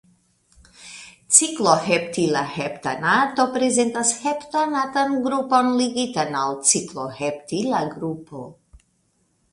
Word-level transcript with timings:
Cikloheptila 1.39 2.41
heptanato 2.53 3.45
prezentas 3.57 4.15
heptanatan 4.23 5.15
grupon 5.29 5.71
ligitan 5.83 6.41
al 6.45 6.59
cikloheptila 6.71 7.87
grupo. 7.97 8.47